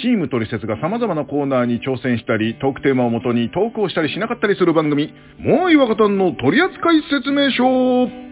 [0.00, 8.28] チームトリセツが様々なコーナーに挑戦したり、トークテーマをもとにトークをしたりしなかったりする番組、もう岩方の取扱説明書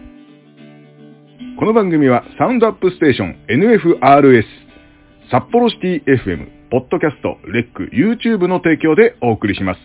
[1.59, 4.43] この番組はサウンドアップステーション NFRS、
[5.31, 9.79] 札幌シティ FM、ポッドキャスト、レック、YouTube の提供でお送りします。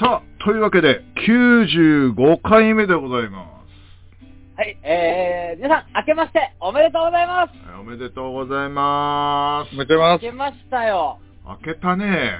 [0.00, 3.61] さあ、というわけで、95回目でございます。
[4.62, 9.74] はい、えー、皆さん、明けましておめでとうございますおめでとうございます。
[9.74, 10.24] おめでとうございます。
[10.24, 11.18] 明けましたよ。
[11.44, 12.30] 明けたね。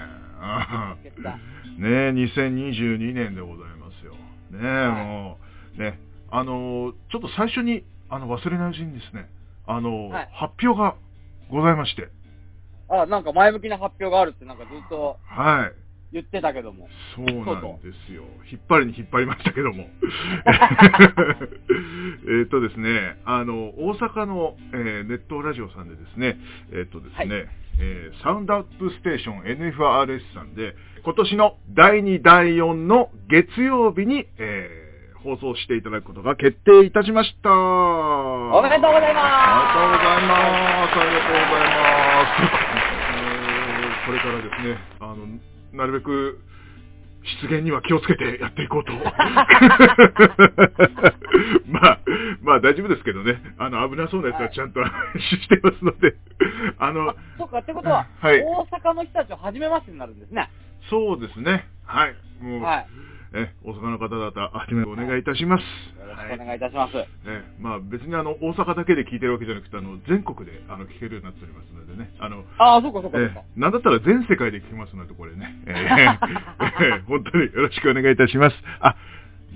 [1.02, 1.30] 明けた。
[1.82, 4.14] ね2022年でございますよ。
[4.52, 5.38] ねはい、も
[5.76, 5.98] う、ね、
[6.30, 9.28] あの、ちょっと最初に、あの、忘れないうちにですね、
[9.66, 10.94] あの、はい、発表が
[11.50, 12.06] ございまして。
[12.88, 15.18] あ、なんか前向きな発表があるってなんかずっと。
[15.24, 15.81] はい。
[16.12, 16.88] 言ってたけども。
[17.16, 18.24] そうなんですよ。
[18.50, 19.88] 引っ張りに引っ張りましたけども。
[22.28, 26.38] えっとですね、あの、大阪の、えー、ネットラジオさんでですね、
[26.70, 27.48] えー、っとですね、はい、
[27.80, 37.50] えー、サウンドアップステーション NFRS さんで、今年の第2、第4の月曜日に、えー、放送していただくことが決定いたしました。
[37.50, 39.24] おめでとうございます。
[39.24, 40.36] ありがとうございま
[40.92, 41.00] す。
[41.00, 42.52] ありがとうございます。
[43.16, 46.40] えー、これからですね、あの、なるべく、
[47.40, 48.92] 出現には気をつけてやっていこうと。
[51.66, 51.98] まあ、
[52.42, 53.40] まあ大丈夫ですけどね。
[53.58, 56.16] あの、危なそうなやつはちゃんと、はい、してますので。
[56.78, 60.50] あの、そうか、ってことは、はい、大阪の人たちは初めましてになるんですね。
[60.90, 61.68] そうですね。
[61.84, 62.16] はい。
[62.42, 62.86] もう、はい、
[63.34, 65.62] え、大阪の方々、あじめお願いいたします。
[65.98, 66.92] よろしくお願いいたします。
[66.96, 72.12] え、まあ別にあの、大阪だけで聞いてるわけじゃなくて、あの、全国であの聞けるようになっておりますのでね。
[72.20, 73.42] あの、ああ、そうかそうかそうか。
[73.56, 75.56] なんだったら全世界で聞けますので、これね。
[75.66, 78.56] えー、本当によろしくお願いいたします。
[78.80, 78.96] あ、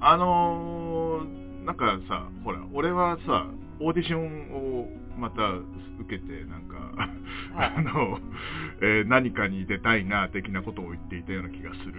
[0.00, 3.46] あのー、なんかさ、ほら、俺はさ、
[3.80, 4.88] オーディションを
[5.18, 5.64] また受
[6.08, 6.76] けて、なんか、
[7.54, 8.18] はい、 あの、
[8.82, 11.94] えー、何かに出たいな、的なことを言っていたような気がする。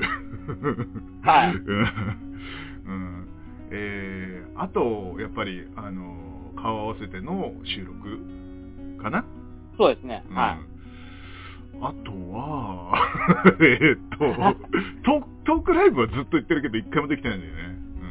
[1.23, 1.55] はい。
[2.85, 3.27] うん。
[3.71, 9.25] えー、あと、やっぱり、あの、顔合わせての収録かな？
[9.77, 10.23] そうですね。
[10.29, 10.74] うん、はい。
[11.81, 12.93] あとは、
[13.61, 14.25] えっと、
[15.45, 17.59] トークライブはずっと言ってるけど、一回もできてないんだよね。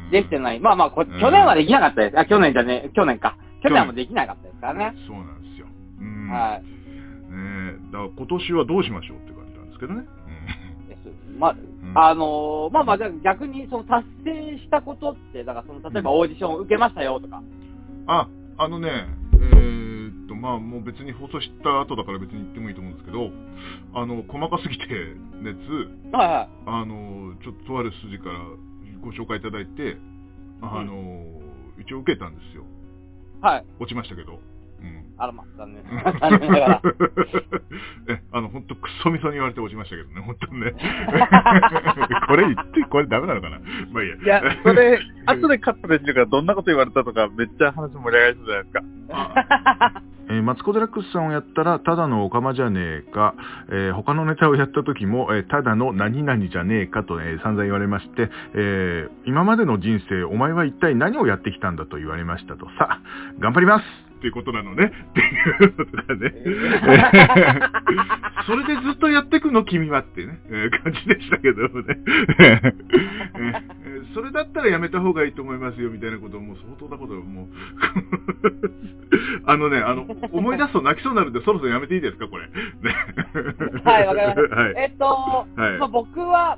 [0.05, 0.59] うん、できてない。
[0.59, 2.19] まあまあこ、去年はできなかったです。
[2.19, 3.37] あ、去年じゃね、去年か。
[3.61, 4.93] 去年もできなかったですからね。
[5.07, 5.67] そうなんですよ。
[5.99, 6.29] うん。
[6.29, 6.63] はい。
[6.63, 10.05] ねだから今年はどうしましょうって感じなんですけどね。
[10.79, 11.39] うん、です。
[11.39, 11.55] ま
[11.93, 17.41] あ、あのー、まあまあ、逆にその達成したことって、だからその、例えばオーディションを受けましたよとか。
[18.07, 18.27] あ、
[18.57, 19.84] あのね、えー、
[20.45, 23.31] まあもう別に放送した後だから別に言ってもいいと思うんですけど、
[23.95, 24.85] あの、細かすぎて
[25.41, 25.57] 熱、
[26.13, 26.49] はいはい。
[26.67, 28.39] あの、ちょっととある筋から
[29.01, 29.97] ご紹介いただいて、
[30.61, 32.63] あの、うん、一応受けたんですよ。
[33.41, 33.65] はい。
[33.79, 34.39] 落ちましたけど。
[34.81, 35.14] うん。
[35.17, 35.83] あらま、残念。
[36.19, 36.81] 残念ながら。
[38.09, 40.73] え、あの、ほんとクソみそに言われて落ちましたけどね、ほんとね。
[42.27, 43.59] これ言って、これダメなのかな
[43.91, 44.15] まあいいや。
[44.15, 50.01] いや、それ、 後でカットできるからどんなこと言われたとか、めっちゃ話盛り上がりそうじゃないですか。
[50.27, 53.35] えー、マツコ・デラックスさんをやったら、ただのオカマじゃねえか、
[53.69, 62.65] えー、他のネタをやった時も、えー、ただの何々じゃねえかと、えー、散々言われまして、えー、今までの人生、お前は一体何をやってきたんだと言われましたと。
[62.79, 63.01] さあ、
[63.39, 63.83] 頑張ります
[64.17, 64.91] っていうことなのね。
[65.09, 66.33] っていうのとかね。
[68.45, 71.97] それでずっとやってくの君はってね、えー、感じでしたけどもね。
[74.13, 77.47] それだったらやめた方がいいと思いますよ、みたいなことをもう相当なことをもう、
[79.45, 82.47] あのね、あの、思い出すと泣きそうになるんで、そろそろやめていいですか、これ。
[82.47, 82.53] ね、
[83.83, 84.55] はい、わかりました。
[84.55, 84.73] はい。
[84.77, 86.57] えっと、はいまあ、僕は、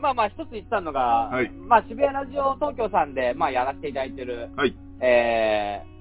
[0.00, 4.74] まあまあ一つ言ったのが、はいまあ渋谷ラジオ東京さんで、まあやらせていただいてる、はい。
[5.00, 5.99] えー、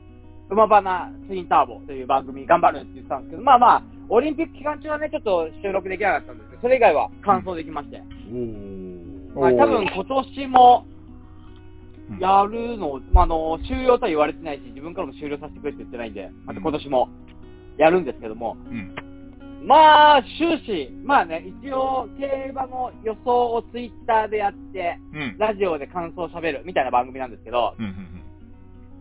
[0.50, 8.02] 馬花ツインターボという番組頑張るって言ってたんですけど、まあまあ、オリンピック期間中はね、ちょっと収録できなかったんですけど、それ以外は完走できまして。
[9.36, 10.86] まあ多分今年も
[12.10, 17.10] うんやるの、まああの、終了とは言われてないし、自分からも終了させてくれって言ってないんで、また今年も
[17.78, 18.96] やるんですけども、うん。
[19.66, 25.38] まあ、終始、まあね、一応、競馬の予想をツイッターでやって、うん。
[25.38, 27.86] ラジオで感想を喋るみたいな番組なんですけど、うん。
[27.86, 28.19] うん。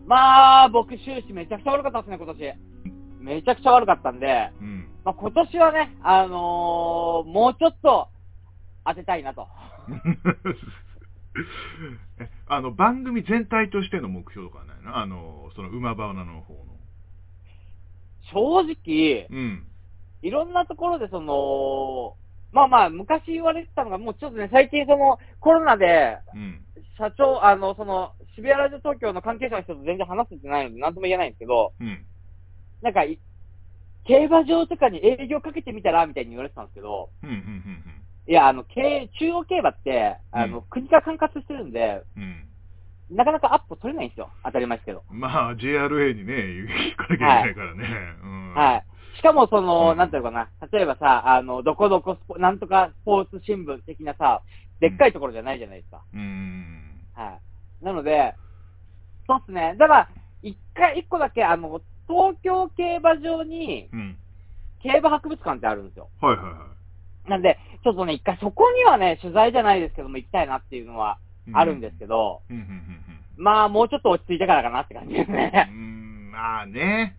[0.09, 2.53] まあ、僕終始めちゃくちゃ悪かったですね、今年。
[3.21, 4.87] めちゃくちゃ悪かったんで、うん。
[5.05, 8.07] まあ今年はね、あのーもうちょっと
[8.87, 9.47] 当てたいなと。
[12.19, 14.97] えあの、番組全体としての目標とかはないの？
[14.97, 16.59] あの、その馬花の方の。
[18.33, 19.67] 正直、うん。
[20.23, 22.15] いろんなところでその、
[22.51, 26.65] まあまあ、昔言われてたのが、もうちょっとね、最近その、コロナで、うん。
[26.97, 32.05] 社長、あの、その、渋谷ラジオ東京の関係者の人と全然話せてないので、なんとも言えないんですけど、うん。
[32.81, 33.19] なんかい、
[34.05, 37.29] 競馬場とかに営業かけてみたらみたいに言われてたんですけど、うん。
[37.29, 38.03] うん。
[38.27, 42.45] いや、あの、経中央競馬って、あの、うん国が管轄してるんで、うん。
[43.11, 44.29] なかなかアップ取れないんですよ。
[44.45, 45.03] 当たり前ですけど。
[45.09, 46.35] まあ、JRA にね、
[46.95, 47.87] 行かなきゃいけないからね。
[48.23, 48.53] うん。
[48.53, 48.85] はい。
[49.17, 54.43] しかもその、うんなんていうのかな、例えばさ、あの、どこどこスポ、なんとかスポーツ新聞的なさ、
[54.79, 56.03] でっかいところじゃないじゃないですか。
[56.13, 57.01] うん。
[57.15, 57.48] はい。
[57.81, 58.35] なので、
[59.27, 59.75] そうっすね。
[59.77, 60.09] だから、
[60.41, 64.17] 一回、一個だけ、あの、東京競馬場に、うん。
[64.81, 66.09] 競馬博物館ってあるんですよ。
[66.21, 66.67] はいはいは
[67.27, 71.51] なんで、ちょっとね、一回そこにはね、取材じゃないですけども行きたいなっていうのは、い。
[71.53, 72.55] あるんですけど、うん。
[72.55, 72.61] うん。
[72.61, 73.43] うん。
[73.43, 75.69] まあ、もうちょっと落ち着いてからかなって感じですうね。
[75.71, 76.31] ん。
[76.31, 77.17] まあね。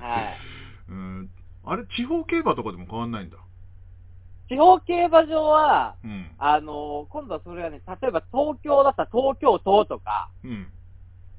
[0.00, 0.38] はい。
[0.88, 1.30] うん。
[1.64, 3.36] あれ、地方競馬とかでも変わんないんだ。
[4.50, 6.26] 地方競馬場は、うん。
[6.38, 10.66] あの今度はそれがね、例えば東京だったら東京都とか、うん。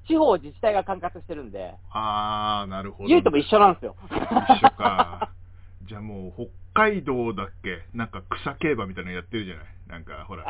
[0.08, 3.10] 地方自治体が管轄してるんで、あー、なるほど。
[3.10, 3.96] 言うとも一緒なんですよ。
[4.10, 5.30] 一緒か。
[5.84, 7.84] じゃあもう、北海道だっけ？
[7.94, 9.66] なんか草競馬みたいなのやってるじゃない？
[9.88, 10.44] なんか、ほら。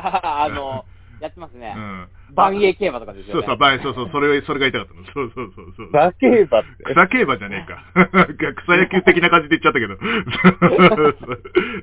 [0.44, 0.84] あの、
[1.22, 1.72] やってますね。
[1.76, 2.08] うん。
[2.34, 3.42] 万栄競馬とかですよね。
[3.42, 5.06] そうそう、ばいそうそう、それ、それが言いたかったの。
[5.14, 5.86] そうそうそうそう。
[5.88, 6.82] 馬競馬って。
[6.82, 7.78] 草競馬じゃねえか。
[8.66, 9.94] 草野球的な感じで言っちゃったけど。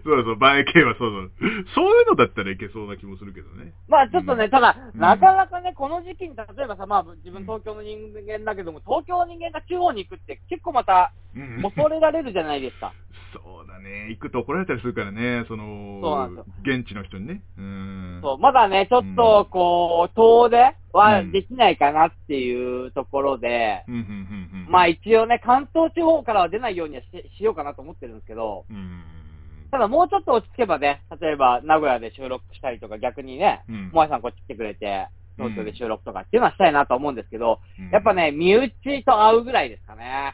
[0.04, 1.32] そうそう、前競馬、そうそう。
[1.74, 3.72] そういうのだったらいけそうな気もするけどね。
[3.88, 7.98] まあちょっとね、うんただ、うんなかなかね、この時期に、例えばさ、まあ自分東京の人
[8.28, 12.94] 間だけども、東京の人間が地方に行くって結構またうん恐れられるじゃないですか。
[13.34, 14.08] そうだね。
[14.10, 17.42] 行くと怒られたりするからね、その、そうなんです現地の人にね。
[17.58, 18.20] うん。
[18.22, 24.72] そう、まだね、ちょっと、こう、遠出はうんできないかなっていうところで、うん、うん、うん、うん。
[24.72, 29.04] まあ一応ね、関東地方からは出ないようにはししようかなと思ってるんですけど、うん。
[29.72, 33.90] ただもうちょっと落ち着けばね、例えば名古屋で収録したりとか逆にね、うん。
[33.90, 40.34] 萌えさんこっち来てくれて、東京で収録とかっていうのはしたいなと思うんですけど、うんやっぱね、身内と会うぐらいですかね。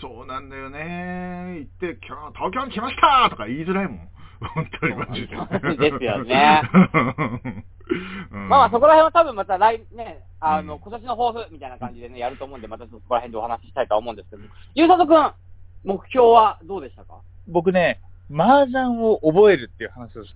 [0.00, 1.58] そうなんだよね。
[1.58, 4.08] 行って、今日東京に来ましたとか言いづらいもん。
[4.54, 5.90] 本当にマジで。
[5.90, 6.62] ですよね
[8.30, 8.48] うん。
[8.48, 14.42] まあまあそこら辺は多分また来年、あの、うん今年の抱負みたいな感じでね、やると思うんで、またそこら辺でお話ししたいとは思うんですけど、
[14.74, 15.32] ゆうさとくん、
[15.84, 17.20] 目標はどうでしたか？
[17.48, 18.00] 僕ね、
[18.32, 20.34] 麻雀を覚えるっていう話をし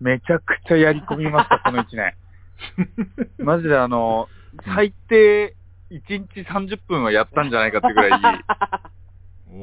[0.00, 2.14] めちゃくちゃやり込みました、この1年。
[3.44, 4.28] マジであの、
[4.64, 5.54] 最低
[5.90, 8.44] 1日30分はやったんじゃないかってぐらい、
[9.50, 9.54] お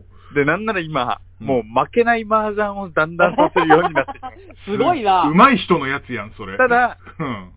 [0.00, 0.02] ー。
[0.34, 5.28] で、なんなら今、うんもう負けない麻雀をだんだんさせるようになってきまし すごいな。
[5.28, 6.56] うまい人のやつやん、それ。
[6.56, 6.64] た。
[6.64, 7.52] ただ、うん。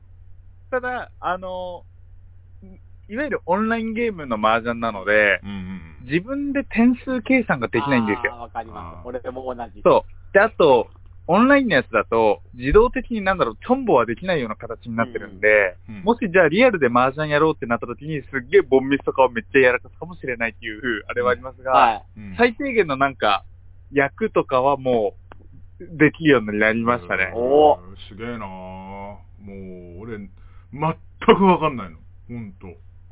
[0.69, 1.83] ただ、あの、
[2.61, 5.81] いいわゆるオンラインゲームの麻雀なので、うんうん。
[6.03, 8.38] 自分で点数計算ができないんですよ。
[8.38, 9.07] わかります。
[9.07, 9.81] 俺も同じ。
[9.81, 10.33] そう。
[10.33, 10.88] で、あと、
[11.31, 22.03] オンラインのやつだと、自動的になんだろう、チョンボはできないような形になってるんで、うんもしじゃあリアルで麻雀やろうってなった時に、すっげえボンミスとかをめっちゃやらかすかもしれないっていう、あれはありますが、はい。
[22.17, 23.45] うん最低限のなんか、
[23.93, 25.13] 役とかはも
[25.79, 27.31] う、できるようになりましたね。
[27.33, 29.17] おうんすげえなぁも
[30.00, 30.29] う、俺、全
[31.38, 31.97] くわかんないの。
[32.27, 32.60] ほんと。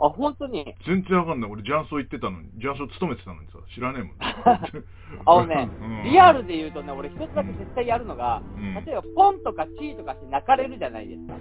[0.02, 0.64] あ、本当に？
[0.86, 1.52] 全然わかんない。
[1.52, 4.16] 俺、ジャンソー行ってたのに、ジャンソー勤めてたのにさ、知らねえもん。
[5.26, 11.34] あのね うんリアルで言うとね、俺一つだけ絶対やるのが、うん例えばポンとかチーとかして泣かれるじゃないですか。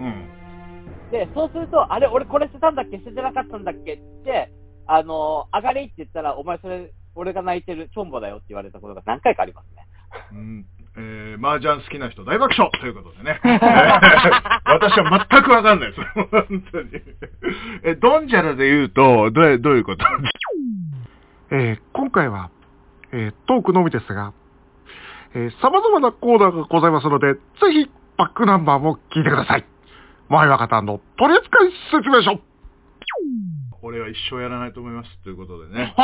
[0.00, 1.10] うん。
[1.10, 2.98] で、そうすると、あれ、俺これ捨てたんだっけ？
[2.98, 3.94] 捨ててなかったんだっけ？
[3.94, 4.50] って、
[4.86, 9.86] あのー、上がりって言ったら、お前それ、俺が泣いてるチョンボだよって言われたことが何回かありますね。
[10.32, 10.66] うん。
[10.96, 13.40] えー、麻雀好きな人大爆笑ということでね。
[13.44, 13.60] えー
[14.72, 16.00] 私は全くわかんないです。
[16.30, 16.90] 本当に。
[17.84, 20.04] え、ドンジャラで言うと、どうどういうこと？
[21.52, 22.50] えー今回は、
[23.12, 24.32] えートークのみですが、
[25.34, 27.40] えー様々なコーナーがございますので、ぜ
[27.72, 29.64] ひ、バックナンバーも聞いてください。
[30.28, 31.58] 前若方の取扱
[31.90, 32.40] 説明書。
[33.82, 35.18] 俺は一生やらないと思います。
[35.24, 35.94] ということでね。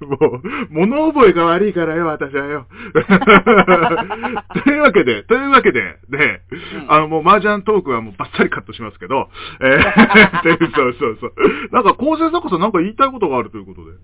[0.00, 2.66] もう、物覚えが悪いからよ、私はよ。
[4.64, 6.42] というわけで、というわけで、で、
[6.82, 9.28] うんあの、もう麻雀トークはもうバッサリカットしますけど、
[9.60, 11.34] えー でそうそうそう。
[11.72, 13.96] なんか、構成作家さんなんか言いたいことがあるということで。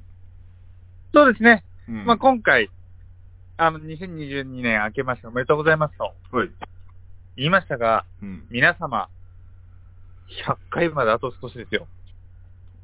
[1.14, 1.64] そうですね。
[1.88, 2.70] うんまあ、今回、
[3.56, 6.50] あの、2022年明けましておめでとうございますとはい。
[7.36, 8.46] 言いましたが、うん。
[8.50, 9.08] 皆様、
[10.46, 11.86] 100回まであと少しですよ。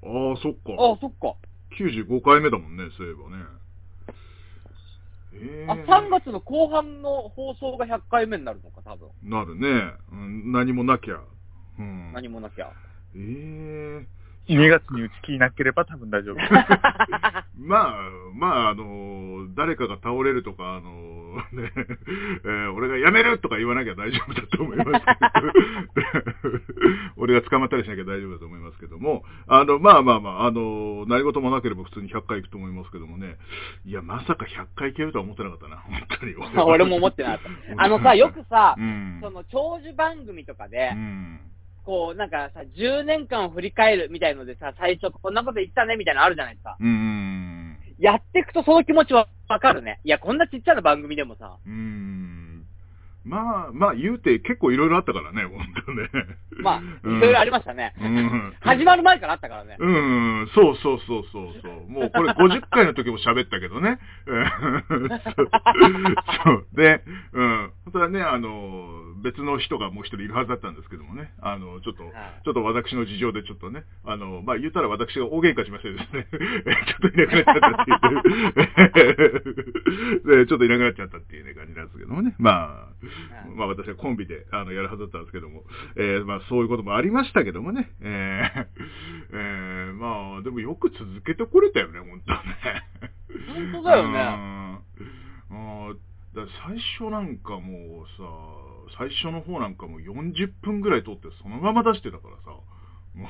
[0.05, 0.73] ああ、そっか。
[0.79, 1.37] あ、そっか。
[1.79, 3.45] 95回目だもんね、そういえばね。
[5.35, 9.09] えあ、ー、3月の後半の放送が100回目になるのか、多分。
[9.23, 9.93] なるね。
[10.13, 11.21] うん、何もなきゃ。
[11.79, 12.13] うん。
[12.13, 12.71] 何もなきゃ。
[13.15, 13.19] え
[14.03, 14.07] え
[14.49, 16.37] 2月に打ち切りなければ多分大丈夫。
[17.59, 20.91] まあ、まあ、あの、誰かが倒れるとか、あの、
[21.53, 21.73] ね、
[22.45, 25.01] えー俺が辞めるとか言わなきゃ大丈夫だと思いますけど、
[27.17, 32.53] 俺が捕まったりしなきゃ大丈夫だと思いますけども、あの、まあまあまあ、あの、何事もなければ普通に100回行く。
[32.53, 33.39] と思いますけどもね、
[33.87, 36.35] いや、まさか100回行けるとは思ってなかったな、本当に。
[36.67, 37.83] 俺も思ってなかった。
[37.83, 38.45] あのさ、よく。
[38.51, 39.19] さう、ん。
[39.23, 41.41] その長寿番組とかでう、ん。
[41.85, 46.77] こう、なんかさ、10年間を振り返るみたいのでさ、最初こんなこと言ったねみたいなのあるじゃないですか。
[46.81, 47.79] うん。
[47.99, 50.01] やっていくとその気持ちはわかるね。
[50.05, 52.67] いや、こんなちっちゃな番組でもさ、うん。
[53.25, 56.11] まあ、まあ言うて結構いろいろあったからね、本当ね。
[56.63, 57.95] まあ、いうんろいろありましたね。
[58.01, 58.55] うん。
[58.61, 59.77] 始まる前からあったからね。
[59.79, 61.89] うん、そうそうそうそうそう。
[61.89, 63.99] もうこれ50回の時も喋ったけどね。
[64.27, 65.09] うん
[66.45, 66.67] そう。
[66.75, 67.73] で、うん。
[67.85, 71.33] 本当はね、あの、別の人がもう一人いるはずだったんですけどもね。
[71.41, 72.13] あの、ちょっと、はい
[72.45, 78.09] ちょっと私の事情でちょっとね、あの、まあ、言ったら私が大喧嘩しましてですね、 ちょっといなくなっちゃった
[78.89, 80.43] っていう。
[80.43, 82.35] で、ちょっといなくなっちゃったっていうね、感じなんですけどもね。
[82.39, 85.65] まあ、まあ私はコンビであのやるはずだったんですけども、
[85.97, 87.91] えーまあそういうこともありましたけどもね。
[88.01, 88.67] えー
[89.33, 92.41] えーまあでもよく続けてこれたよね、本当ね。
[93.73, 94.19] 本当だよね。
[95.51, 95.97] うんあー
[96.35, 98.23] だ最初なんかもうさ、
[98.99, 102.51] 最初の方なんかもう40分ぐらい撮ってそのまま出してたからさ、
[103.15, 103.29] もう、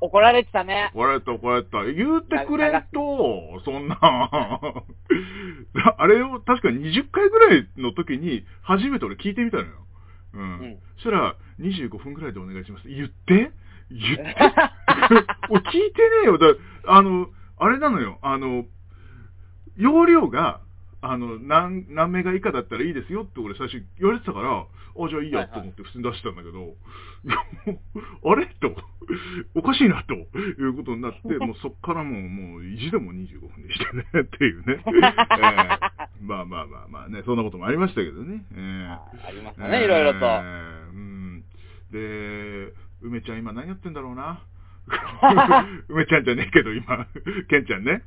[0.00, 0.90] 怒られてたね。
[0.94, 1.84] 怒られた怒られた。
[1.84, 3.98] 言うてくれんと、そんな、
[5.98, 9.68] あれを確か20回ぐらいの時に初めて俺聞いてみたのよ。
[10.34, 10.42] うん。
[10.42, 12.88] うんそしたら、25分ぐらいでお願いします。
[12.88, 13.50] 言って？
[13.90, 14.36] 言って？
[15.50, 16.38] 俺聞いてねえよ。
[16.38, 16.46] だ
[16.86, 17.28] あの、
[17.58, 18.18] あれなのよ。
[18.22, 18.64] あの、
[19.76, 20.60] 容量が、
[21.00, 24.64] あの、何、何メガ以下だったらいいですよって俺最初言われてたから、
[24.96, 27.80] あ、じゃあいいやと思って普通に出したんだけど、いやも
[28.24, 28.46] うあれ？
[28.60, 28.74] と、
[29.54, 34.82] おかしいなということになって、 もうそっからもう、もう意地でも25分にしてねっていうね。
[34.86, 35.92] えー
[36.24, 38.44] まあまあまあまあね、そんなこともありましたけどね。
[38.52, 38.92] えー
[39.26, 40.18] ありましたね、いろいろと。
[40.20, 41.44] えーうん。
[41.90, 42.72] で、
[43.02, 44.40] 梅ちゃん今何やってんだろうな？
[45.88, 47.06] 梅ちゃんじゃねえけど今、
[47.48, 48.02] ケンちゃんね。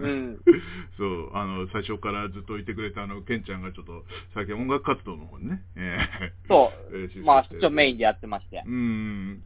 [0.00, 0.38] うん
[0.96, 7.24] そう、あの、最初からずっといてくれたあの、ケンちゃんがちょっと、最近音楽活動の方にね、えーそえー。
[7.24, 8.70] まあ、一応メインでやってましてう。
[8.70, 9.42] ん。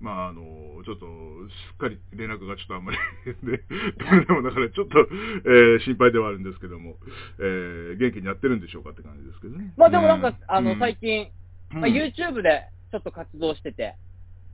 [0.00, 1.06] まあ、あの、ちょっと、
[1.48, 2.98] すっかり連絡がちょっとあんまり
[3.44, 3.62] で、
[3.98, 6.96] どれでもだからちょっと、えー心配ではあるんですけども、
[7.38, 9.72] えー元気にやってるんでしょうかって感じですけどね。
[9.76, 11.28] まあでもなんかうん、あの、うん最近、
[11.74, 13.94] うんまあ、YouTube でちょっと活動してて、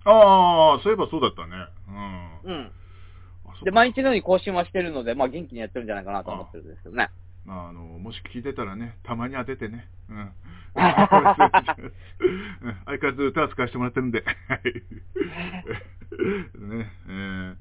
[0.04, 1.66] ああ、そういえばそうだったね。
[2.44, 2.52] うん。
[2.52, 2.72] うん。
[3.64, 7.10] で、毎日のように更新はしてるので、まあ元気にやってるんじゃないかなと思ってるんですけどね。
[7.44, 9.88] まあ、あの、もし聞いてたらね、たまに当ててね。
[10.10, 10.16] うん。
[10.18, 10.32] う ん
[10.74, 11.86] 相変わ
[13.00, 14.22] らず歌は使わせてもらってるんで。
[14.48, 14.60] はい。
[16.58, 17.56] ね、えー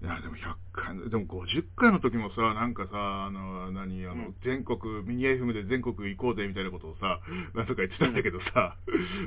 [0.00, 4.34] いや、でも100回、でも50回の時もさ、なんかさ、あの、何、あの、うん。
[4.44, 7.18] 全国、ミニ FM で全国行こうぜみたいなことをさ、
[7.54, 8.76] なんとか言ってたんだけどさ、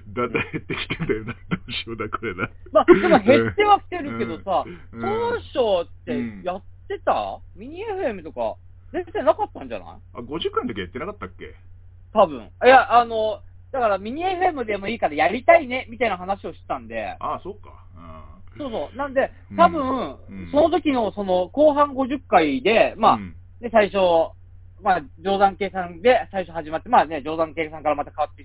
[0.07, 2.49] だんだん減ってきてんだよな、どうしようだ、これな。
[2.71, 4.63] まあ、でも減ってはきてるけどさ、
[4.93, 5.01] うん。
[5.01, 5.39] 当
[5.83, 8.55] 初ってやってた、ミニ FM とか
[8.93, 9.87] 出てなかったんじゃない？
[10.13, 11.53] あ、50回の時やってなかったっけ？
[12.13, 12.43] 多分。
[12.43, 13.41] いや、あの、
[13.73, 17.85] だからミニ FM でもいいからやりたいね、みたいな話をしたんで、ああ、そうか。
[18.57, 18.97] そうそう。
[18.97, 24.33] なんでうん、多分、うんその時のその後半50回で、まあ、うんで、最初、
[24.81, 28.43] まあ、定山計算で最初始まって、まあね、定山計算からまた変わって、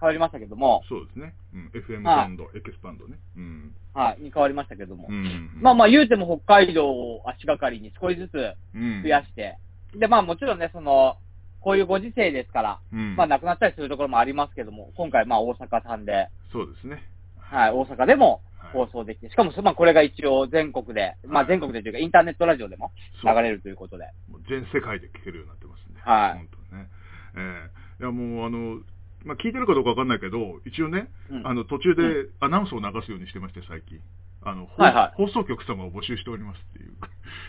[0.00, 1.34] 変わりましたけども、そうですね。
[1.54, 3.18] うん、FM はいバンド、エキスパンドね。
[3.36, 3.74] うん。
[3.92, 5.06] はい、に変わりましたけども。
[5.08, 5.50] うん。
[5.60, 9.58] まあまあ言うても北海道を足がかりに少しずつうん、増やして、
[9.96, 11.16] で、まあもちろんね、その、
[11.60, 13.16] こういうご時世ですから、うん。
[13.16, 17.02] まあ亡くなったりするところもありますけども、今回まあ大阪さんで、そうですね。
[17.38, 22.92] はい、大阪でもはい放送できて、しかもまあこれが一応全国で、まあ全国でというかインターネットラジオでも
[23.22, 24.06] 流れるということで。
[24.28, 26.00] もう全世界で聞けるようになってますんで。
[26.00, 26.88] はい本当にね。
[27.36, 28.80] ええいや、もう、あの、
[29.24, 34.00] まあ、聞いてるかどうかわかんないけど、一応ね、うんあの、途中でアナウンスを流すようにしてまして、最近。
[34.42, 36.92] あの、ほはいはい放送局様を募集しておりますっていう。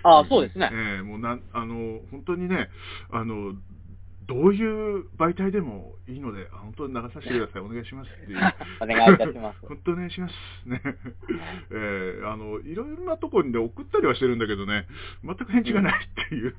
[0.03, 0.69] ああ、そうですね。
[0.71, 2.69] ええもうなん、あの、本当にね、
[3.11, 3.53] あの、
[4.27, 7.61] どういう媒体でもいいので、あ本当に流させてください。
[7.61, 8.37] お願いしますっていう。
[8.81, 9.59] お願いいたします。
[9.67, 10.33] 本当お願いします。
[10.65, 10.81] ね。
[11.71, 14.87] えーあの、いろいろなところで送ったりはしてるんだけどね、
[15.23, 16.55] 全く返事がないっていう。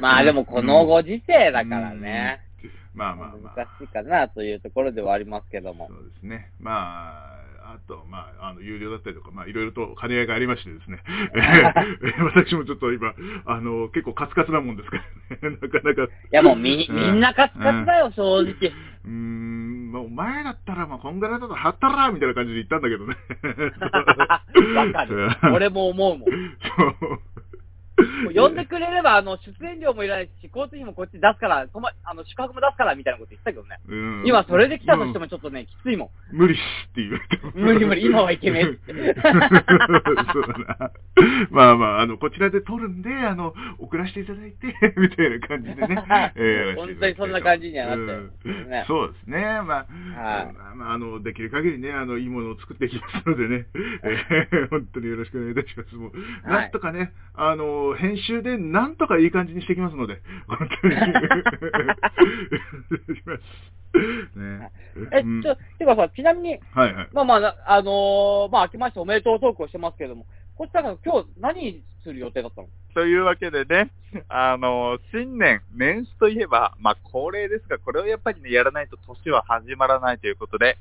[0.00, 2.70] まあでもこのご時世だからね、うん。
[2.94, 3.56] まあまあまあ。
[3.56, 5.94] 難しいかなというところではありますけどもそ。
[5.94, 6.52] うですね。
[6.58, 11.02] まあ、あと、まあ、あの、有料だったりとか、まあ、いろいろと兼ね合いがありましてですね。
[11.34, 11.40] え
[12.20, 13.12] ー私もちょっと今、
[13.44, 14.98] あの、結構カツカツなもんですか
[15.40, 15.58] らね。
[15.60, 16.02] なかなか。
[16.02, 18.72] いいやもうみ、みんなカツカツだよ、正直。
[19.04, 23.16] うーん、まあ、お前だったら、まあ、こんぐらいだとはったらみたいな感じで言ったんだけどね。
[24.76, 25.28] わかる。
[25.52, 26.28] 俺も思うもん。
[26.28, 27.20] そう。
[28.34, 33.78] 呼んでくれれば、あの、出演料もいらないし、交通費もこっち出すから、泊まあの、宿泊も出すから、みたいなこと言ってたけどね。
[33.88, 36.36] うん今、それで来たとしてもちょっとね、きついもん。
[36.36, 38.92] 無理っすって言われて無理無理、今はいけねえって。
[40.32, 40.90] そうだな。
[41.50, 46.04] まあまあ、あの、こちらで撮るんで、あの、送らせていただいて、みたいな感じでね。
[46.36, 49.40] えー本当にそんな感じにはなってるうんねそうですね。
[49.40, 53.66] まあ、はいまあまあ、あの、できる限りね、あの、いいものを作っていきますのでね、
[54.02, 55.94] えー本当によろしくお願いいたします。
[55.94, 56.12] もう、
[56.48, 60.94] はいなんとかね、あの、編集でなんとかいい感じにしていきますので、本当に。
[64.36, 64.70] ね。
[65.12, 67.08] え、うんちょ、てかさ、ちなみに、はいはい。
[67.12, 72.68] まあまあな、あのーまあ、明けましておめでとうトークをしてますけれども、こっちら今日何する予定だったの？
[72.94, 73.90] というわけでね、
[74.28, 80.78] あの、新年、年始といえば、まあ恒例ですが、これをやっぱりね、やらないと年は始まらないということで、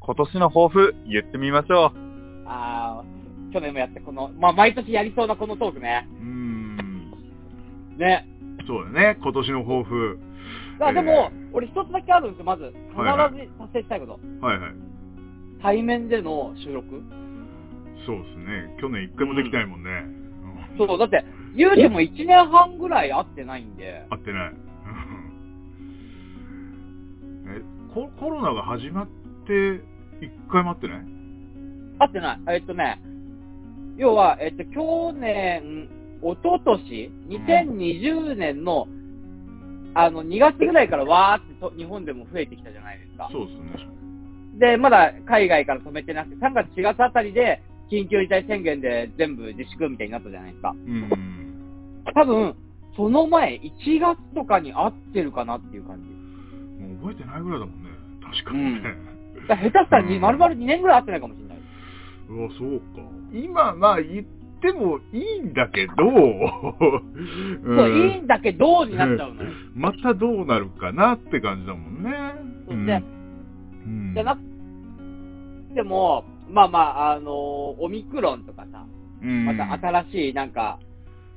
[0.00, 1.98] 今年の抱負、言ってみましょう。
[2.46, 6.08] あー、去年もやって、この、まあ、毎年やりそうなこのトークね。
[6.10, 6.51] うーん。
[7.98, 8.28] ね。
[8.66, 10.18] そうだね、今年の抱負。
[10.80, 12.64] あでも、え俺一つだけあるんですよ、まず。
[12.64, 14.18] 必ず達成したいこと。
[14.46, 14.72] はいはい。
[15.62, 17.02] 対面での収録？
[18.06, 18.76] そうですね。
[18.80, 19.90] 去年一回もできないもんね。
[20.74, 21.24] うんそう、だって、
[21.54, 24.06] 言うても1年半ぐらい会ってないんで。
[24.10, 24.52] 合ってない。
[27.46, 27.62] え
[27.94, 29.06] コ、コロナが始まっ
[29.46, 29.80] て
[30.24, 31.02] 一回も会ってない？
[31.98, 32.40] 会ってない。
[32.48, 33.00] えっとね、
[33.96, 35.88] 要は、えっと、去年、
[36.22, 38.86] 一昨年2020年の、
[39.94, 43.28] あの、2月ぐらいからわーってと日本でも増えてきたじゃないですか。
[43.32, 43.92] そうですね。
[44.58, 50.70] で、まだ海外から止めてなくて、3月4月あたりで、緊急事態宣言で全部自粛みたいになったじゃないですか。
[50.70, 52.04] うん。
[52.14, 52.54] 多分、
[52.96, 56.84] その前、1月とかに会ってるかなっていう感じ。
[56.84, 57.90] もう覚えてないぐらいだもんね。
[58.22, 58.80] 確かにね。
[59.48, 61.58] だから下手したらに、うん丸々2年ぐらい会ってないかもしれない。
[62.28, 62.84] うわ、そうか。
[63.32, 64.26] 今、まあ言っ
[64.62, 69.50] てもいいんだけど、 そう、んいいんだけど、になっちゃうのよ。
[69.74, 72.10] またどうなるかなって感じだもんね。
[72.68, 72.86] そうん
[74.14, 74.40] じゃなく
[75.74, 77.32] ても、まあまあ、あのー
[77.80, 78.86] オミクロンとかさ、
[79.22, 80.78] うんまた新しいなんか、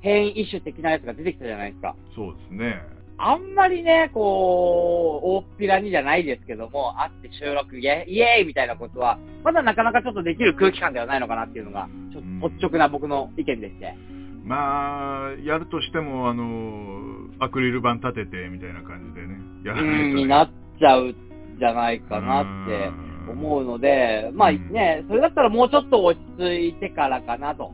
[0.01, 1.95] 変異種的なやつが出てきたじゃないですか。
[2.15, 2.94] そうですね。
[3.17, 13.95] あんまりね、こう、大っぴらにじゃないですけども、会って収録イエイイエーイみたいなことは、まだなかなかちょっとできる空気感ではないのかなっていうのが、ちょっと率直な僕の意見でして。
[14.43, 16.99] まあ、やるとしても、あの、
[17.39, 20.13] アクリル板立ててみたいな感じでね、やらうないと、ね。
[20.13, 21.15] ん、になっちゃうん
[21.58, 22.91] じゃないかなって
[23.32, 27.71] 思うので、まあね、それだったらもうちょっと落ち着いてからかなと。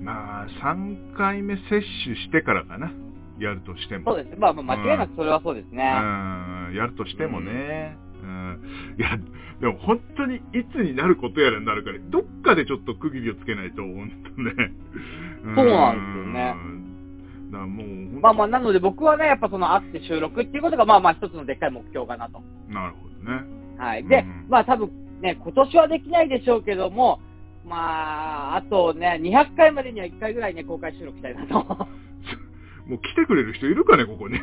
[0.00, 1.82] まあ、3回目接種
[2.16, 2.90] してからかな。
[3.38, 4.12] やるとしても。
[4.12, 4.36] そうですね。
[4.38, 5.82] まあまあ間違いなくそれはそうですね。
[5.82, 7.96] うん、やるとしてもね。
[8.22, 8.60] うん。
[8.98, 9.18] いや、
[9.60, 10.40] でも本当にい
[10.72, 14.72] つになることやらになるから、どっかでちょっと区切りをつけないと、本当ね。
[15.54, 17.50] そうなんですよねうん。
[17.52, 17.84] だも
[18.18, 22.42] う、まあまあ、なので僕はね、やっぱその会って収録っていうことがまあまあ一つのでっかい目標かなと。
[22.68, 23.44] なるほどね。
[23.78, 24.06] はい。
[24.06, 27.20] で、うんまあ多分ね、今年はできないでしょうけども、
[27.64, 31.88] まあ、あとね、200回までには1回ぐらいね、公開収録したいなと。
[32.88, 34.38] もう来てくれる人いるかね、ここに。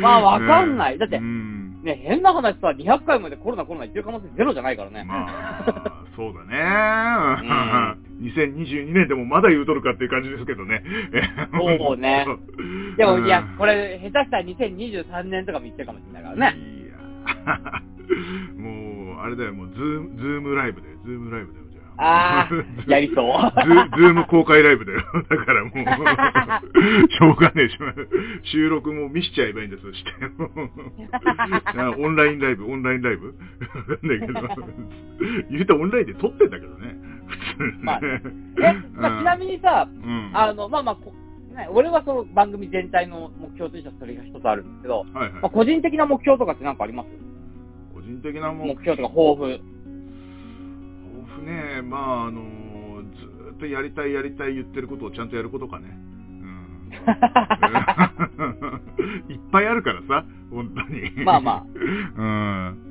[0.00, 5.04] まあわかんないだってうんね、変な話さ、200回までコロナコロナ言ってる可能性ゼロじゃないからね。
[5.04, 6.56] まあ、そうだね。
[8.22, 10.82] 2022年でもまだ言うとるかっていう感じですけどね。
[11.52, 12.24] そうね
[12.96, 16.56] でも、うんいや、これ、下手したら2023年とかも言ってるかもしれないからね。
[16.56, 17.82] いや。
[18.56, 22.48] もう、あれだよ、もう、 Zoom、Zoom ライブだよ、 Zoom ライブだよ、じゃあ。
[22.50, 23.26] あー、やりそう。
[23.96, 25.00] ズ Zoom 公開ライブだよ。
[25.30, 25.74] だからもう、
[27.10, 27.78] しょうがねえし、
[28.52, 30.10] 収録も見せちゃえばいいんだ、そして。
[31.78, 33.26] あオンラインライブ、オンラインライブ？
[33.28, 33.32] わ
[33.96, 34.32] かんないけど。
[35.50, 36.96] 言うとオンラインで撮ってんだけどね。
[37.26, 37.78] 普通にね。
[37.82, 38.00] まあ
[38.94, 40.30] まあ、ちなみにさ、うん。
[40.34, 41.12] あの、まあまあ、こ
[41.54, 45.50] ね、俺はその番組全体の目標としてはそれが一つあるんですけど、はいはいまあ、。
[45.50, 47.08] 個人的な目標とかって何かあります？
[47.94, 49.60] 個人的な目標とか抱負。
[51.42, 52.42] ね、まあ、あの、
[53.02, 55.88] ずーっとやりたいやりたい言ってることをちゃんとやることかね。
[55.88, 56.92] うん。
[59.32, 61.10] いっぱいあるからさ、本当に。
[61.24, 61.64] まあまあ。
[61.64, 62.84] うん。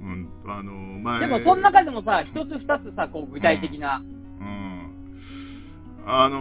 [0.00, 1.20] うん、あの、前。
[1.20, 4.02] でも、その中でもさ、一つ二つさ、こう、具体的な、
[4.40, 4.90] うん。
[6.06, 6.38] あの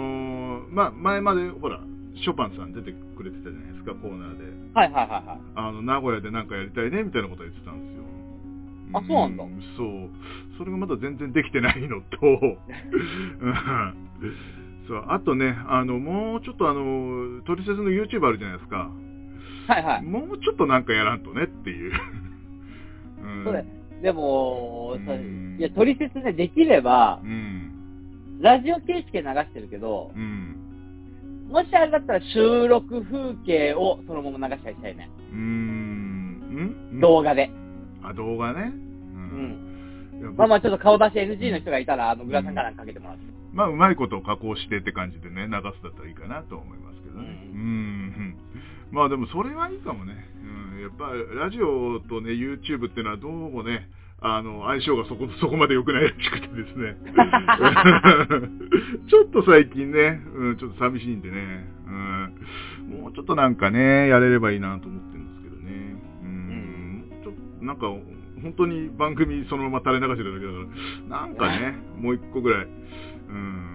[0.69, 1.81] ーまあ、前まで、ほら、
[2.15, 4.45] ショパンさん出てくれてたじゃないですか、コーナーで。
[4.73, 5.39] はいはいはいはい。
[5.55, 7.96] あの、名古屋でなんかやりたいね、みたいなこと言ってたんですよ。
[8.93, 9.43] あそうなんだ
[9.77, 10.09] そう。
[10.57, 14.07] それがまだ全然できてないのと、うん
[14.87, 18.89] そう、あとね、あの、もうちょっとあの、トリセツの YouTube あるじゃないですか。
[19.67, 20.01] はいはい。
[20.03, 21.91] もうちょっとなんかやらんとねっていう。
[23.21, 23.65] うんそうだよ
[24.01, 28.39] でも、さうんいや、取説ね、できれば、うん。
[28.39, 30.55] ラジオ形式で流してるけど、うん。
[31.49, 35.09] もしあれだったら収録風景をそのまま流したりしたいね。
[35.33, 35.35] う。
[35.35, 37.49] ん動画で。
[38.03, 38.61] あ、動画ね。
[38.61, 38.65] う。
[38.65, 38.71] うん
[40.17, 40.19] ん。
[40.19, 43.23] いやまあまあちょっと顔出し NG の人がいたら、あの、グラさんからかけてもらって。
[43.53, 47.49] まあ、うまいことを加工してって感じでね、流すだったらいいかなと思いますけどね。
[47.53, 48.35] ううんん。
[48.91, 50.13] まあでもそれはいいかもね。
[50.75, 50.81] うん。
[50.81, 56.95] やっぱラジオとね、YouTube っていうのはどうもね、あの、相性がそこ、そこまで良くないらしくてですね。
[59.07, 62.33] ちょっと最近ね、うん、ちょっと寂しいんでね、うん。
[63.01, 65.03] もうちょっとなんかね、やれればいいなと思っ
[67.67, 67.87] なんか、
[68.41, 70.59] 本当に番組そのまま垂れ流してるだけだか
[71.19, 72.69] ら、なんかね、 もう一個ぐらい、う
[73.33, 73.73] ん。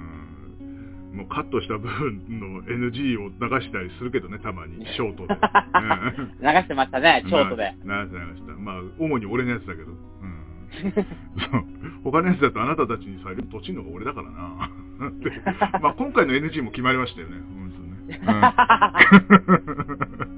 [1.12, 5.34] もうカットした部分の NG を流したりするけどね、たまに、ショートで。
[5.36, 5.38] う
[6.22, 7.74] ん流してましたね、ショートで。
[7.84, 8.54] 流した流した。
[8.54, 9.92] まあ、主に俺のやつだけど。
[9.92, 9.98] うん。
[10.92, 11.00] そ
[11.58, 11.64] う。
[12.04, 14.70] 他のやつだとあなたたちにされるとちんのが俺だからな。
[15.82, 17.36] まあ、今回の NG も決まりましたよね。
[17.36, 17.62] うん
[18.12, 18.20] ね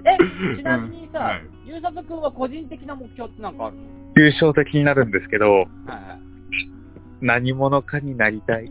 [0.05, 0.17] え、
[0.57, 3.83] ちなみにさ、はいゆうさとくんは個人的な目標ってなんかあるの？
[4.17, 5.69] 優勝的になるんですけど、はいはい。
[7.21, 8.71] 何者かになりたい。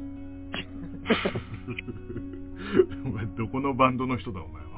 [3.05, 4.69] お前、どこのバンドの人だ、お前は？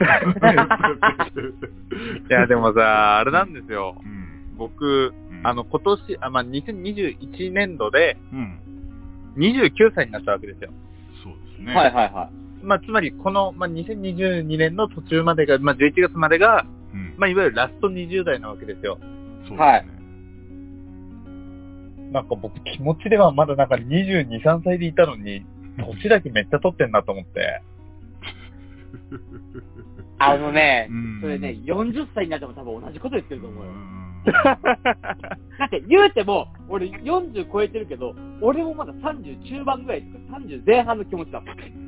[2.30, 3.96] いや、でもさ、あれなんですよ。
[4.02, 4.56] うん。
[4.56, 8.58] 僕、うんあの、今年、あ、まあ、2021年度でうん。
[9.36, 10.70] 29歳になったわけですよ。
[11.22, 11.72] そうですね。
[11.74, 12.30] はいはいは
[12.62, 12.64] い。
[12.64, 16.77] まあ、つまり、この、まあ、2022年の途中までが、まあ、11月までが、うん。
[17.18, 18.98] まあ、いわゆるラスト20代なわけですよ。
[19.48, 19.98] そうはいですね。
[22.12, 25.44] なんか僕、気持ちではまだなんか22、3歳でいたのに、
[25.76, 27.60] 年だけめっちゃ取ってんなと思って。
[30.20, 33.70] あのねうん、それね、40歳になっても多分同じこと言ってると思うよ。
[33.70, 34.58] ん だ
[35.66, 41.87] って言うても、俺40超えてるけど、俺もまだ30中盤ぐらいとか30前半の気持ちだもん。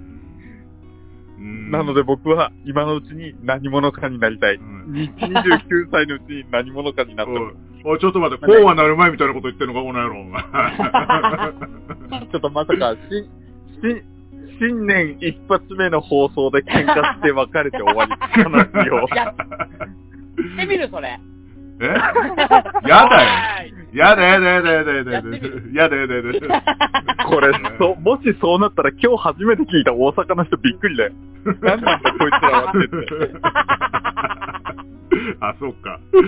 [1.40, 4.56] うんなので僕は今のうちに何者かになりたい。
[4.56, 7.52] うんに29歳のうちに何者かになっても
[7.84, 10.42] おちょっと待って、こうはなる前みたいなこと言ってんのか、この野郎、お前。
[12.30, 12.98] ちょっとまさか、し、
[13.80, 14.04] し、
[14.58, 18.12] 新年一発目の放送で喧嘩して別れて終わり。
[18.44, 19.08] 話を。
[19.16, 21.18] やってみるそれ。
[21.80, 21.86] え？
[22.88, 23.70] やだよ。
[23.92, 25.38] やだやだやだやだやだやだやだ
[25.72, 27.24] やだやだやだ。
[27.26, 31.12] これ、そ、もしそうなったら今日初めて聞いた大阪の人びっくりだよ。
[31.60, 32.96] なんなんだこいつらはってて。
[35.40, 36.00] あ、そうか。
[36.12, 36.24] そう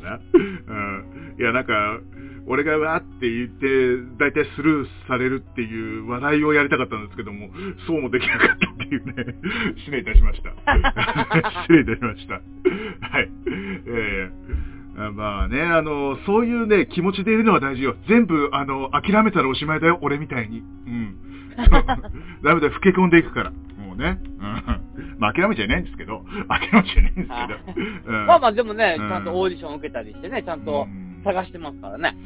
[0.00, 0.20] だな。
[0.32, 1.36] うん。
[1.38, 2.00] いや、なんか、
[2.48, 7.50] 俺がわーって言って、だいたいスルーされるっていう話題をやりたかったんですけども、
[7.86, 9.34] そうもできなかったっていうね、
[9.78, 10.50] 失礼いたしました。
[11.68, 12.34] 失礼いたしました。
[12.34, 12.40] は
[13.20, 13.28] い。
[13.86, 17.96] えーあまあね、あの、そういうね、気持ちでいるのは大事よ。
[18.08, 20.60] 全部、あの、諦めたらおしまいだよ、俺みたいに。
[20.60, 21.16] うん。
[22.42, 23.50] ダメだよ、老け込んでいくから。
[23.50, 24.18] もうね。
[24.22, 25.18] うん。
[25.18, 27.28] まあ、諦めちゃいないんですけど、諦めちゃいないんです
[27.74, 27.82] けど。
[28.06, 32.16] うんまあまあでもね、ちうんゃんとオーディション受けたりしてね、ちゃんとうん探してますからね。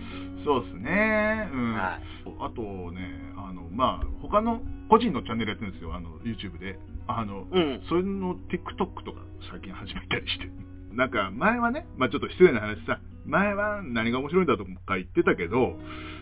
[0.44, 1.48] そうですね。
[1.52, 1.74] うん。
[1.74, 6.78] はいあとね、あの、まあ、他の個人のチャンネルやってるんですよ、あの、YouTube で。
[7.06, 7.80] あの、うん。
[7.88, 10.46] それの TikTok とか最近始めたりして。
[10.92, 15.78] なんか、前はね、まあちょっと失礼な話さ、前は何が面白いんだとか言ってたけど、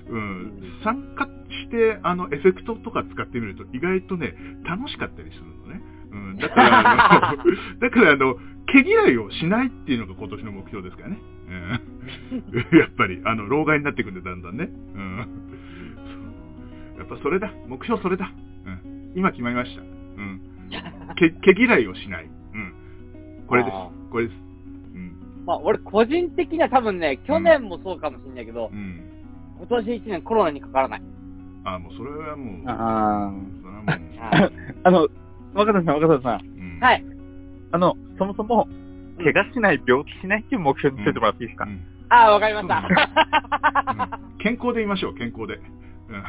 [0.08, 5.82] うん、参加して、あの、エフェクトとか使ってみると意外とね、楽しかったりするのね。
[6.10, 7.44] うん、だから、あの、
[7.80, 11.18] だから、あの、毛嫌いをしないっていうのが今年の目標ですからね。
[11.48, 14.68] うん、 やっぱり、あの、老害になっていくんで、だんだんね。
[14.94, 15.48] うん
[17.08, 17.50] ぱそれだ。
[17.66, 18.30] 目標それだ。
[18.66, 19.12] うん。
[19.16, 19.82] 今決まりました。
[19.82, 20.40] うん。
[21.16, 22.26] け、毛嫌いをしない。
[22.26, 23.46] うん。
[23.48, 23.90] これですあ。
[24.10, 24.47] これです。
[25.48, 25.54] うん。
[25.54, 29.00] まあ、俺個人的には多分ね、去年もそうかもしれないけど、うん。
[29.58, 31.02] 今年1年コロナにかからない。
[31.64, 33.32] あ、もうそれはもう、あ
[33.62, 34.52] それはもう、は い
[34.84, 35.08] あの、
[35.54, 36.46] 若田さん、若田さん。
[36.46, 37.04] うんはい。
[37.72, 38.68] あの、そもそも、
[39.18, 41.80] 怪我しない、病気しないっていう目標についてもらっていいですか、うん
[42.10, 44.20] ああ、わかりましうんた。
[44.38, 45.56] 健康でいましょう、健康で。
[45.56, 46.24] うん。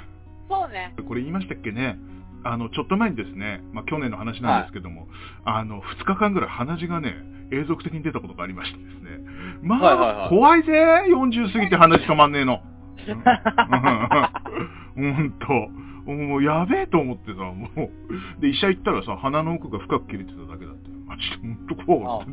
[0.49, 0.93] そうね。
[1.07, 1.97] これ言いましたっけね、
[2.43, 5.07] あの、ちょっと前にですね、まあ、去年の話なんですけども、
[5.45, 7.15] あの、2日間ぐらい鼻血がね、
[7.51, 9.19] 永続的に出たことがありましてですね、
[9.61, 10.71] まあ、はいはいはい怖いぜ、
[11.07, 12.61] 40過ぎて鼻血止まんねえの。
[14.97, 15.89] うんほん と。
[16.11, 18.41] もうやべえと思ってさ、もう。
[18.41, 20.95] で、医者行ったらさ、鼻の奥が深く切れてただけだったよ。
[21.05, 22.31] マジで、ほんと怖かった。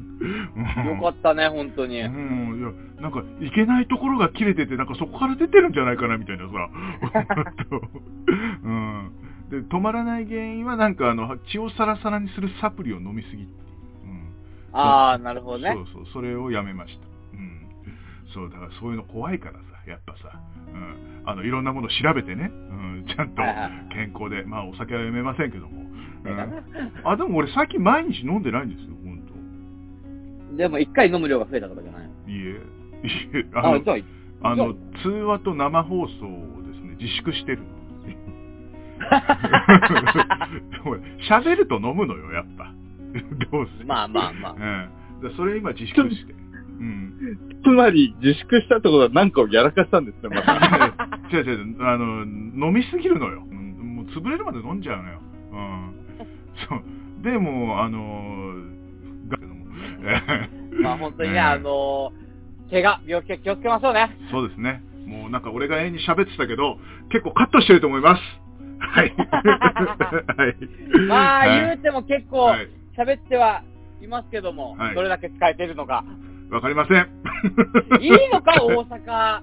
[0.83, 2.01] うんよかったね、本当に。
[2.01, 6.53] うん、いや、なんか、いけないところが切れてて、なんかそこから出てるんじゃないかな、みたいなさ。
[9.51, 9.69] うん。
[9.69, 13.59] で、止まらない原因は、なんか、あの、血をサラサラにするサプリを飲みすぎっていう。
[14.05, 14.77] うん。
[14.79, 15.81] ああ、なるほどねそ。
[15.81, 17.07] うそう、それをやめました。
[17.35, 17.67] うん。
[18.33, 20.41] そう、だからそういうの怖いからさ、やっぱさ。
[20.73, 21.23] うん。
[21.27, 22.51] あの、いろんなもの調べてね。
[22.53, 23.43] うん、ちゃんと
[23.93, 24.45] 健康で。
[24.45, 25.83] まあ、お酒はやめませんけども。
[26.25, 26.65] うん。
[27.05, 30.57] あ、でも俺最近毎日飲んでないんですよ、ほんと。
[30.57, 32.13] でも一回飲む量が増えたとかじゃないの？
[32.29, 32.51] いいえ。
[33.05, 33.83] いえ、あの、
[34.43, 37.59] あ、あの、通話と生放送をですね、自粛してる。
[37.59, 37.76] ほら
[41.29, 42.73] 喋ると飲むのよ、やっぱ。
[43.51, 43.85] どうせ。
[43.85, 44.53] まあまあまあ。
[44.53, 44.57] う
[45.27, 45.29] ん。
[45.29, 46.33] でそれ今自粛して。
[46.33, 46.37] う
[46.83, 47.13] ん。
[47.65, 50.95] つまり、自粛したってことは何かをやらかしたんですね、また。
[51.33, 53.43] 違う違う、あの、飲みすぎるのよ。
[53.51, 55.21] うんもう潰れるまで飲んじゃうのよ。
[55.53, 55.95] うん。
[56.69, 56.83] そう。
[57.23, 58.55] でもう、あの
[59.29, 59.65] だけども。
[60.83, 64.15] まあ本当にね、う んあのー、怪我、病気は気をつけましょうね。
[64.31, 64.83] そうですね。
[65.07, 66.79] もうなんか俺が永遠に喋ってたけど、
[67.11, 68.23] 結構カットしてると思います。
[68.79, 69.15] はい。
[69.17, 70.57] はい。
[71.09, 73.63] まあ、はい言うても結構はい、喋っては
[74.03, 76.05] いますけども、はいどれだけ使えてるのか。
[76.51, 77.09] わかりません。
[78.01, 79.43] いいのか、 大阪、は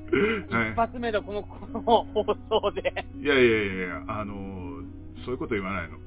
[0.68, 2.06] い一発目のこのこの放
[2.50, 3.06] 送で。
[3.20, 4.64] いやいやいやあのー
[5.26, 5.98] そういうこと言わないの。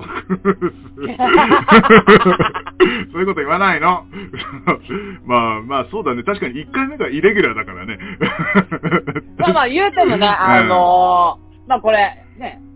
[3.13, 4.05] そういうこと言わないの。
[5.25, 6.23] まあまあそうだね。
[6.23, 7.99] 確かに1回目がイレギュラーだからね。
[9.39, 12.76] まあまあ、言うてもね、あのー、まあこれ、ね、こ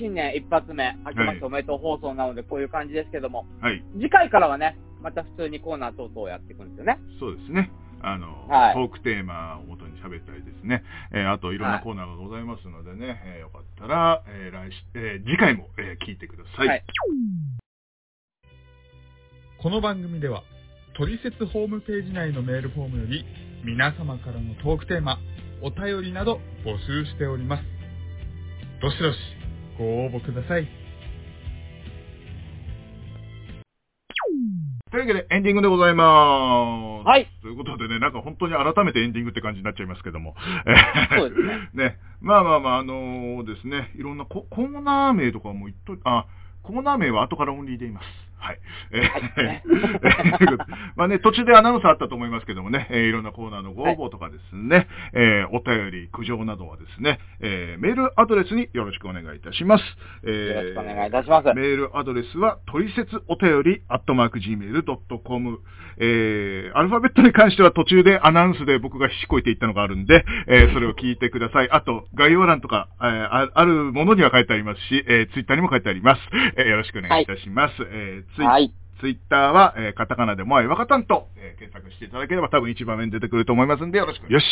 [0.00, 3.84] 新年一発目、明けましておめでとう放送なのでこういう感じですけども、はい。
[3.94, 6.98] 次回からはね、また普通にコーナー等々をやっていくんですよね。
[7.20, 7.70] そうですね。
[8.02, 10.82] あの、はいトークテーマを元に喋ったりですね。
[11.12, 16.68] えーあといろんなコーナーがございますのでね、えーよかったら、えー来しえー次回も、えー聞いてください。
[16.68, 16.84] はい
[19.62, 20.42] この番組では、
[20.96, 23.26] トリセツホームページ内のメールフォームより、
[23.62, 25.18] 皆様からのトークテーマ、
[25.60, 27.62] お便りなど募集しております。
[28.80, 29.18] どしどし
[29.80, 30.68] ご応募ください。
[34.90, 37.06] というわけでエンディングでございます。
[37.06, 37.30] はい。
[37.40, 40.34] ということでね、なんか本当に改めてエンディングって感じになっちゃいますけども。
[41.16, 41.70] そうですね。
[41.72, 41.98] ね。
[42.20, 46.26] まあまあまあ、あのですね、いろんなココーナー名とかも言っと、あ、
[46.62, 48.29] コーナー名は後からオンリーで言います。
[48.40, 48.58] はい。
[48.92, 50.58] えー
[50.96, 59.84] まあね、途中でアナウンスあったと思いますけどもね、えーいろんなコーナーのご応募とかですね、えーお便り、苦情などはですね、えーメールアドレスによろしくお願いいたします。
[60.24, 61.54] えーよろしくお願いいたします。
[61.54, 65.60] メールアドレスは、トリセツお便り、アットマーク Gmail.com。
[65.98, 71.70] えー、アルファベットに関しては途中でアナウンスで僕がひこいていったのがあるんで、えー、それを聞いてください。
[71.70, 76.20] あと、概要欄とか、えーああるものには書いてありますし、えー、ツイッターにも書いてあります。
[76.56, 77.74] えー、よろしくお願いいたします。
[77.90, 78.72] えーツイはい。
[79.00, 84.30] ツイッターは、えーカタカナでもあいわかたんと、えー検索していただければ多分一番目に出てくると思いますんで、よろしく。
[84.32, 84.46] よし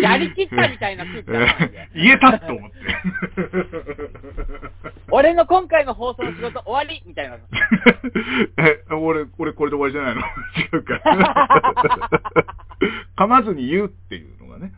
[0.00, 1.26] やりきったみたいな空気
[1.94, 2.76] 言えたと思って。
[5.10, 7.36] 俺の今回の放送の仕事終わりみたいな。
[8.64, 10.20] え、俺、俺これで終わりじゃないの？
[10.20, 10.24] 違
[10.78, 11.00] うか。
[13.16, 14.72] 噛まずに言うっていうのがね。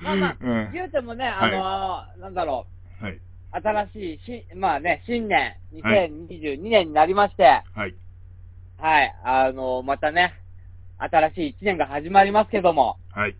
[0.00, 2.66] まあまあうん言うてもね、あのーなんだろ
[3.00, 3.18] う、はい。
[3.52, 7.94] 新しい、し、まあね、新年、はい2022年になりまして、はい。
[8.78, 10.34] はい、あのーまたね、
[10.98, 13.36] 新しい1年が始まりますけども、はい。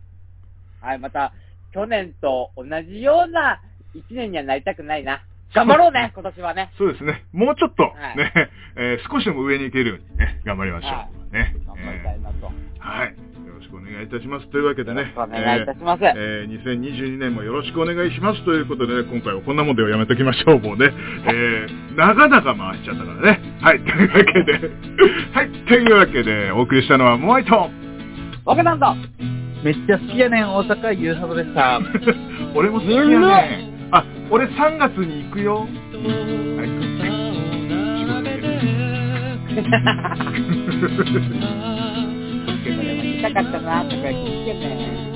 [0.80, 1.32] はい、また、
[1.72, 3.60] 去年と同じような
[3.94, 5.22] 1年にはなりたくないな。
[5.54, 6.70] 頑張ろうね、 今年はね。
[6.76, 7.24] そうですね。
[7.32, 8.32] もうちょっと、はいね、
[8.76, 10.90] えー少しでも上に行けるようにね、頑張りましょう。
[10.92, 11.54] はね。
[11.66, 12.50] 頑張りたいなと。
[12.76, 13.29] えーはい。
[13.70, 14.48] くお願いいたします。
[14.48, 15.14] というわけでね。
[15.16, 16.02] お願いいたします。
[16.02, 20.92] えー2022年もよろしくお願いしますということでね、今回はこんなもんではやめときましょう、もうね。
[21.26, 23.40] えー、長々回しちゃったからね。
[23.60, 24.52] はい、というわけで、
[25.32, 27.70] はい、というわけで、お送りしたのはモアイト
[28.44, 28.96] 若さんと、
[29.62, 31.80] めっちゃ好きやねん、大阪ゆうさとでした。
[32.54, 35.58] 俺も好きやねあ、俺3月に行くよ。
[35.60, 35.66] は
[37.06, 37.20] い。
[37.98, 38.46] 仕事でけ
[40.80, 41.79] どで
[43.20, 45.09] も行きたかったなとか言ってね。